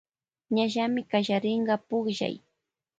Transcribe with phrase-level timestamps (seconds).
[0.55, 2.35] Ñallamy kallarinka pullay.